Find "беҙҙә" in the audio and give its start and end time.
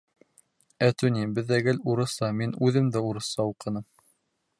1.35-1.59